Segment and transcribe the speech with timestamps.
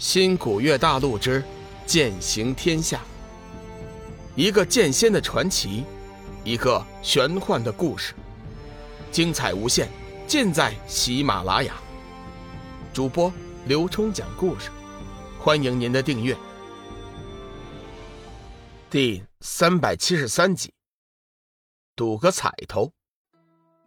[0.00, 1.44] 新古月大陆之
[1.84, 3.02] 剑行天下，
[4.34, 5.84] 一个剑仙的传奇，
[6.42, 8.14] 一个玄幻的故事，
[9.12, 9.90] 精彩无限，
[10.26, 11.74] 尽在喜马拉雅。
[12.94, 13.30] 主播
[13.66, 14.70] 刘冲讲故事，
[15.38, 16.34] 欢迎您的订阅。
[18.88, 20.72] 第三百七十三集，
[21.94, 22.90] 赌个彩头。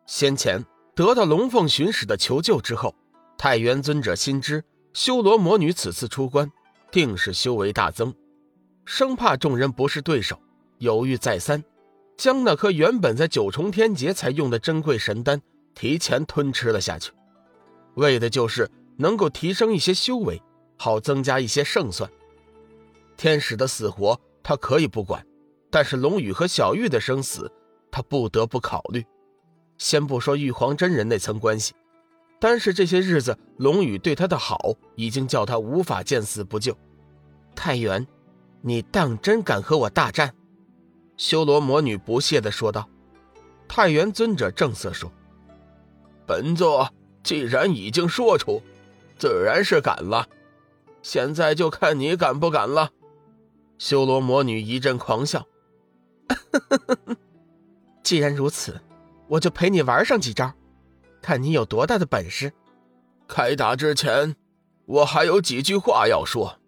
[0.06, 2.94] 先前得到龙凤巡使的求救之后，
[3.36, 4.64] 太元尊者心知。
[4.94, 6.52] 修罗魔女此次出关，
[6.92, 8.14] 定是修为大增，
[8.86, 10.40] 生怕众人不是对手，
[10.78, 11.64] 犹豫再三，
[12.16, 15.42] 将那颗原本在九重天劫才用的珍贵神丹
[15.74, 17.12] 提前吞吃了下去，
[17.96, 20.40] 为的就是能够提升一些修为，
[20.78, 22.10] 好增加一些胜算。
[23.18, 25.26] 天使的死活他可以不管，
[25.72, 27.52] 但是龙宇和小玉的生死，
[27.90, 29.04] 他不得不考虑。
[29.80, 31.74] 先不说玉皇真人那层关系。
[32.44, 36.78] 单是这些日子，龙宇对他的好，已经叫他无法见死不救。
[37.56, 38.06] 太原，
[38.60, 40.36] 你当真敢和我大战？
[41.16, 42.90] 修罗魔女不屑地说道。
[43.66, 45.10] 太原尊者正色说
[46.28, 46.90] ：“本座
[47.24, 48.62] 既然已经说出，
[49.18, 50.28] 自然是敢了。
[51.02, 52.90] 现在就看你敢不敢了。”
[53.80, 55.48] 修罗魔女一阵狂笑
[58.04, 58.82] ：“既然如此，
[59.30, 60.54] 我就陪你玩上几招。”
[61.24, 62.52] 看你有多大的本事！
[63.30, 64.36] 开打之前，
[64.86, 66.60] 我还有几句话要说。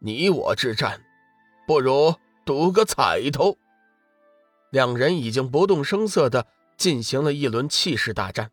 [0.00, 1.02] 你我之战，
[1.66, 3.56] 不如赌个彩头。
[4.70, 8.50] 两人已经不动声色地进行了一轮气势大战。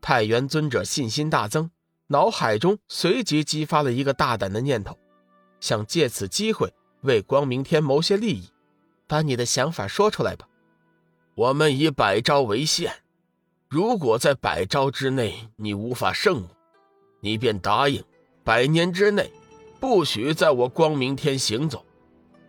[0.00, 1.70] 太元尊者信心大增，
[2.08, 4.98] 脑海中随即激发了一个大胆的念头，
[5.60, 8.50] 想借此机会为光明天谋些利益。
[9.06, 10.48] 把你的想法说出来吧。
[11.36, 13.03] 我们以百招为限。
[13.74, 16.48] 如果在百招之内你无法胜我，
[17.18, 18.00] 你便答应
[18.44, 19.28] 百年之内
[19.80, 21.84] 不许在我光明天行走。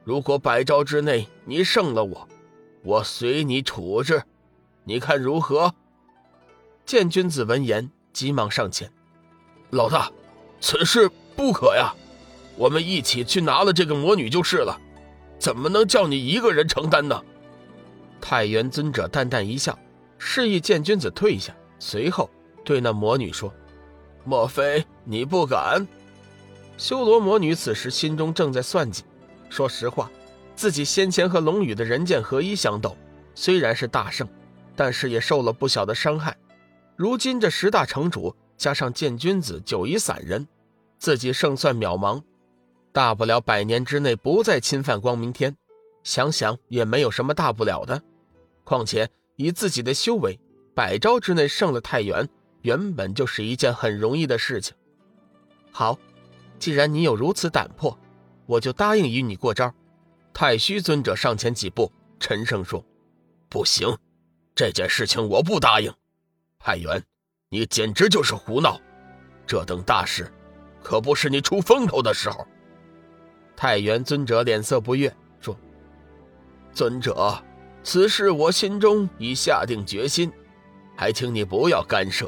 [0.03, 2.28] 如果百招之内你胜了我，
[2.84, 4.22] 我随你处置，
[4.84, 5.74] 你看如何？
[6.85, 8.94] 见君子闻言，急忙上前
[9.74, 10.12] ：“老大，
[10.62, 11.91] 此事不可呀！
[12.56, 14.80] 我们一起去拿了这个魔女就是了，
[15.40, 17.19] 怎么能叫你一个人承担呢？”
[18.22, 19.75] 太元尊者淡淡一笑。
[20.28, 22.28] 示意剑君子退下，随后
[22.63, 23.53] 对那魔女说
[24.25, 25.88] ：“莫非你不敢？”
[26.78, 29.03] 修罗魔女此时心中正在算计。
[29.52, 30.12] 说实话，
[30.56, 32.97] 自己先前和龙宇的人剑合一相斗，
[33.35, 34.28] 虽然是大胜，
[34.75, 36.35] 但是也受了不小的伤害。
[36.96, 40.46] 如今这十大城主加上剑君子九夷散人，
[40.97, 42.19] 自己胜算渺茫。
[42.91, 45.56] 大不了百年之内不再侵犯光明天，
[46.03, 48.02] 想想也没有什么大不了的。
[48.64, 49.08] 况且。
[49.35, 50.40] 以自己的修为，
[50.73, 52.28] 百招之内胜了太元，
[52.62, 54.75] 原本就是一件很容易的事情。
[55.72, 56.00] 好，
[56.57, 57.97] 既然你有如此胆魄，
[58.46, 59.73] 我就答应与你过招。
[60.34, 62.85] 太虚尊者上前几步，沉声说
[63.50, 63.97] ：“不行，
[64.53, 65.94] 这件事情我不答应。
[66.59, 67.03] 太元，
[67.50, 68.79] 你简直就是胡闹！
[69.47, 70.31] 这等大事，
[70.84, 72.46] 可不是你出风头的时候。”
[73.56, 75.57] 太元尊者脸色不悦，说
[76.73, 77.41] ：“尊者。”
[77.85, 80.31] 此事我心中已下定决心，
[80.97, 82.28] 还请你不要干涉。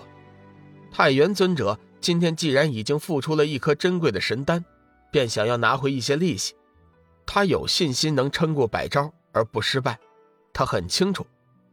[0.91, 4.63] 太元尊者今天既然已经付出了一颗珍贵的神丹，
[5.11, 6.53] 便想要拿回一些利息。
[7.25, 9.99] 他有信心能撑过百招而不失败。
[10.53, 11.25] 他很清楚，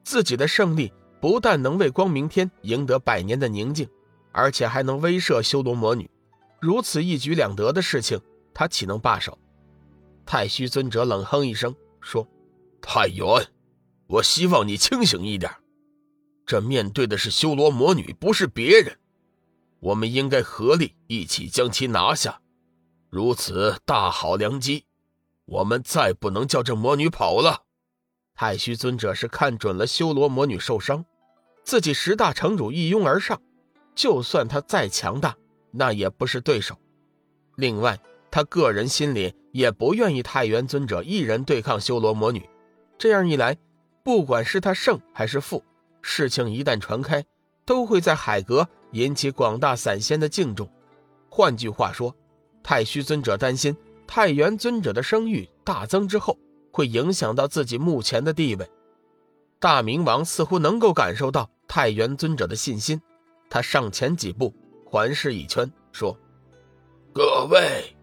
[0.03, 0.91] 自己的胜利
[1.21, 3.87] 不但能为光明天赢得百年的宁静，
[4.33, 6.11] 而且还能威慑修罗魔女。
[6.59, 8.19] 如此一举两得的事情，
[8.55, 9.39] 他岂能罢手？
[10.25, 12.27] 太虚尊者冷哼一声说
[12.81, 13.27] ：“太元。”
[14.15, 15.51] 我希望你清醒一点，
[16.47, 18.97] 这面对的是修罗魔女，不是别人。
[19.81, 22.41] 我们应该合力一起将其拿下。
[23.11, 24.85] 如此大好良机，
[25.47, 27.63] 我们再不能叫这魔女跑了。
[28.37, 31.05] 太虚尊者是看准了修罗魔女受伤，
[31.65, 33.43] 自己十大城主一拥而上，
[33.97, 35.37] 就算他再强大，
[35.73, 36.79] 那也不是对手。
[37.57, 37.99] 另外，
[38.31, 42.49] 他个人心里也不愿意太元尊者一人对抗修罗魔女，
[42.97, 43.57] 这样一来。
[44.05, 45.65] 不管是他胜还是负，
[46.03, 47.25] 事情一旦传开，
[47.65, 50.69] 都会在海阁引起广大散仙的敬重。
[51.31, 52.15] 换句话说，
[52.63, 53.75] 太虚尊者担心
[54.07, 56.39] 太元尊者的声誉大增之后，
[56.71, 58.71] 会影响到自己目前的地位。
[59.59, 63.01] 大明王似乎能够感受到太元尊者的信心，
[63.49, 64.55] 他上前几步，
[64.85, 66.15] 环视一圈，说
[67.15, 67.97] ：“各位，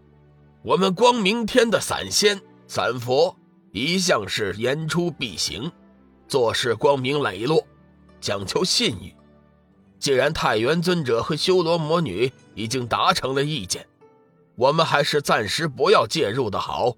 [0.64, 3.36] 我们光明天的散仙散佛
[3.70, 5.70] 一向是言出必行。”
[6.32, 7.62] 做事光明磊落，
[8.18, 9.14] 讲求信誉。
[9.98, 13.86] 既然太元尊者和修罗魔女已经达成了意见，
[14.56, 16.96] 我们还是暂时不要介入的好。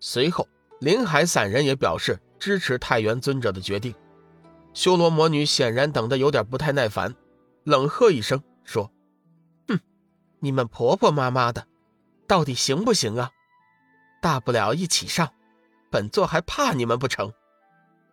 [0.00, 0.48] 随后，
[0.80, 3.94] 林海三人也表示支持太元尊者的决定。
[4.72, 7.14] 修罗魔女显然等得有点不太耐烦，
[7.64, 8.90] 冷喝一声说
[9.68, 9.78] ：“哼，
[10.40, 11.66] 你们婆婆妈妈的，
[12.26, 13.32] 到底行不行啊？
[14.22, 15.30] 大不了一起上，
[15.90, 17.30] 本座还怕你们不成？”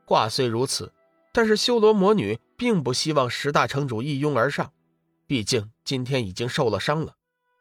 [0.10, 0.92] 话虽如此，
[1.32, 4.74] 但是修罗魔女并不希望十大城主一拥而上，
[5.28, 7.14] 毕竟今天已经受了伤了。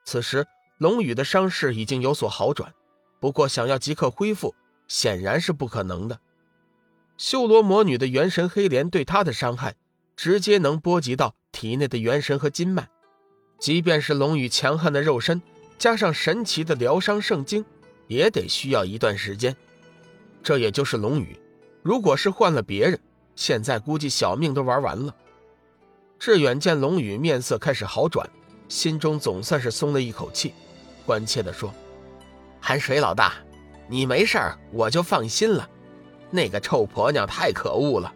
[0.07, 0.47] 此时
[0.79, 2.73] 龙宇的伤势已经有所好转，
[3.21, 4.55] 不过想要即刻恢复，
[4.87, 6.21] 显然是不可能的。
[7.19, 9.77] 修罗魔女的元神黑莲对她的伤害，
[10.17, 12.89] 直接能波及到体内的元神和筋脉。
[13.59, 15.43] 即便是龙宇强悍的肉身，
[15.79, 17.63] 加上神奇的疗伤圣经，
[18.07, 19.55] 也得需要一段时间。
[20.43, 21.39] 这也就是龙宇，
[21.89, 23.01] 如果是换了别人，
[23.35, 25.15] 现在估计小命都玩完了。
[26.19, 28.29] 志远见龙宇面色开始好转，
[28.69, 30.53] 心中总算是松了一口气，
[31.07, 31.73] 关切地说
[32.61, 33.37] ：“寒水老大，
[33.89, 35.67] 你没事儿，我就放心了。”
[36.31, 38.13] 那个臭婆娘太可恶了，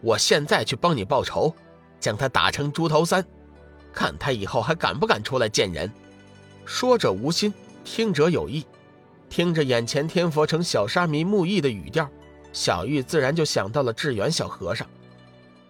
[0.00, 1.54] 我现在去帮你报仇，
[2.00, 3.24] 将她打成猪头三，
[3.92, 5.88] 看她以后还敢不敢出来见人。
[6.64, 7.54] 说者无心，
[7.84, 8.66] 听者有意。
[9.30, 12.10] 听着眼前天佛城小沙弥木易的语调，
[12.52, 14.88] 小玉自然就想到了志远小和尚。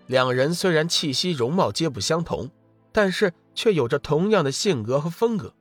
[0.07, 2.51] 两人虽然气息容貌皆不相同，
[2.93, 5.55] 但是却有着同样的性格和风格。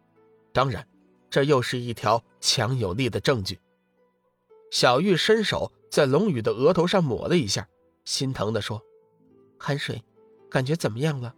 [0.51, 0.87] 当然，
[1.29, 3.59] 这又是一条强有力的证据。
[4.71, 5.71] 小玉伸手。
[5.91, 7.67] 在龙宇的额头上抹了一下，
[8.05, 8.81] 心疼地说
[9.59, 10.01] ：“寒水，
[10.49, 11.35] 感觉怎么样了？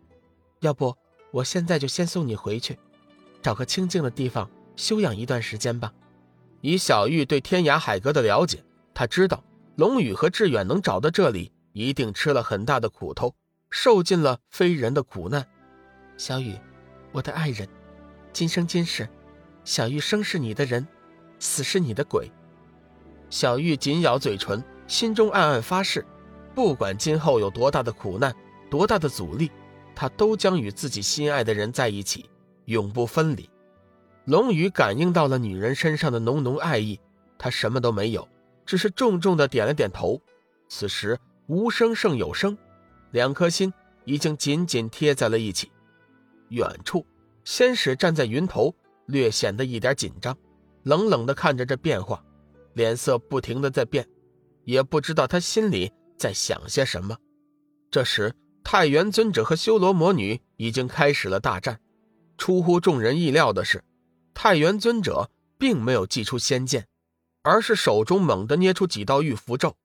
[0.60, 0.96] 要不
[1.32, 2.78] 我现在就先送你回去，
[3.42, 5.92] 找个清静的地方休养一段时间吧。”
[6.62, 8.64] 以小玉对天涯海阁的了解，
[8.94, 9.44] 他知道
[9.76, 13.34] 龙宇和志远能找到这里，一定吃了很大的苦头，
[13.72, 15.48] 受尽了非人的苦难。
[16.16, 16.56] 小雨，
[17.12, 17.68] 我的爱人，
[18.32, 19.10] 今生今世，
[19.64, 20.88] 小玉生是你的人，
[21.40, 22.32] 死是你的鬼。
[23.32, 26.06] 小玉紧咬嘴唇，心中暗暗发誓：
[26.54, 28.32] 不管今后有多大的苦难、
[28.70, 29.52] 多大的阻力，
[29.96, 32.30] 她都将与自己心爱的人在一起，
[32.66, 33.50] 永不分离。
[34.26, 37.00] 龙宇感应到了女人身上的浓浓爱意，
[37.40, 38.26] 他什么都没有，
[38.66, 40.22] 只是重重的点了点头。
[40.68, 42.58] 此时无声胜有声，
[43.12, 43.72] 两颗心
[44.06, 45.72] 已经紧紧贴在了一起。
[46.50, 47.06] 远处，
[47.44, 48.74] 仙使站在云头，
[49.06, 50.38] 略显得一点紧张，
[50.84, 52.24] 冷冷的看着这变化。
[52.74, 54.08] 脸色不停的在变，
[54.64, 57.16] 也不知道他心里在想些什么。
[57.92, 58.34] 这时，
[58.64, 61.80] 太元尊者和修罗魔女已经开始了大战。
[62.36, 63.84] 出乎众人意料的是，
[64.34, 65.30] 太元尊者
[65.60, 66.88] 并没有祭出仙剑，
[67.44, 69.76] 而是手中猛地捏出几道玉符咒，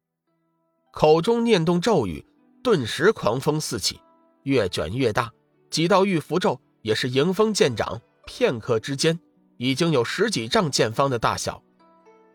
[0.93, 2.25] 口中念动咒语，
[2.63, 4.01] 顿时狂风四起，
[4.45, 5.33] 越卷越大。
[5.69, 9.19] 几道玉符咒也是迎风渐长，片刻之间
[9.57, 11.61] 已经有十几丈见方的大小。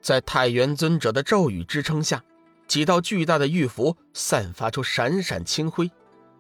[0.01, 2.21] 在太元尊者的咒语支撑下，
[2.67, 5.89] 几道巨大的玉符散发出闪闪青辉，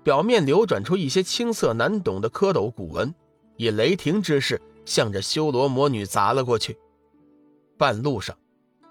[0.03, 3.15] 表面流转出一些青色难懂的蝌蚪古文，
[3.55, 6.77] 以雷霆之势向着修罗魔女砸了过去。
[7.77, 8.37] 半路上，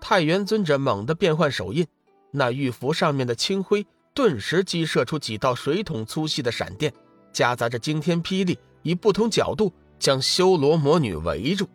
[0.05, 1.87] 太元尊者猛地变换手印，
[2.33, 6.93] 那玉符上面的青灰顿时激射出几道水桶粗细的闪电，
[7.33, 11.69] 夹杂着惊天霹雳，以不同角度将修罗魔女围住。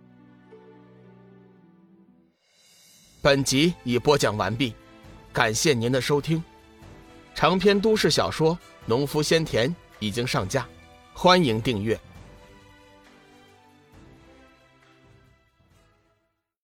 [3.21, 4.75] 本集已播讲完毕，
[5.31, 6.43] 感谢您的收听。
[7.33, 8.53] 长篇都市小说
[8.85, 9.69] 《农夫先田》
[9.99, 10.67] 已经上架，
[11.13, 11.97] 欢迎订阅。